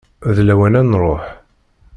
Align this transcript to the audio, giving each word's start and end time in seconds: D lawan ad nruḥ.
D 0.35 0.37
lawan 0.47 0.79
ad 0.79 0.85
nruḥ. 0.89 1.23